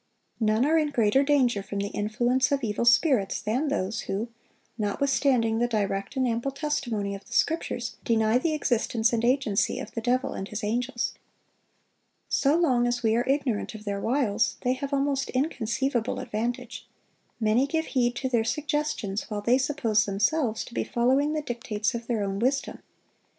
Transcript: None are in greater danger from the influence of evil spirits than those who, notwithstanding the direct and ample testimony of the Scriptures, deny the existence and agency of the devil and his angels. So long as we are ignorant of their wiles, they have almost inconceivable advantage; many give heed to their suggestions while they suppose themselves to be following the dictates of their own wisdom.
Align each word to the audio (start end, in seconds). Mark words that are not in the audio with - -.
None 0.39 0.65
are 0.65 0.79
in 0.79 0.89
greater 0.89 1.21
danger 1.21 1.61
from 1.61 1.77
the 1.77 1.89
influence 1.93 2.51
of 2.51 2.63
evil 2.63 2.85
spirits 2.85 3.39
than 3.39 3.67
those 3.67 3.99
who, 4.09 4.29
notwithstanding 4.75 5.59
the 5.59 5.67
direct 5.67 6.15
and 6.15 6.27
ample 6.27 6.49
testimony 6.49 7.13
of 7.13 7.23
the 7.25 7.33
Scriptures, 7.33 7.97
deny 8.03 8.39
the 8.39 8.55
existence 8.55 9.13
and 9.13 9.23
agency 9.23 9.77
of 9.77 9.91
the 9.91 10.01
devil 10.01 10.33
and 10.33 10.47
his 10.47 10.63
angels. 10.63 11.13
So 12.29 12.55
long 12.57 12.87
as 12.87 13.03
we 13.03 13.15
are 13.15 13.29
ignorant 13.29 13.75
of 13.75 13.85
their 13.85 13.99
wiles, 14.01 14.57
they 14.63 14.73
have 14.73 14.91
almost 14.91 15.29
inconceivable 15.35 16.19
advantage; 16.19 16.87
many 17.39 17.67
give 17.67 17.85
heed 17.85 18.15
to 18.15 18.27
their 18.27 18.43
suggestions 18.43 19.29
while 19.29 19.41
they 19.43 19.59
suppose 19.59 20.05
themselves 20.05 20.65
to 20.65 20.73
be 20.73 20.83
following 20.83 21.33
the 21.33 21.43
dictates 21.43 21.93
of 21.93 22.07
their 22.07 22.23
own 22.23 22.39
wisdom. 22.39 22.81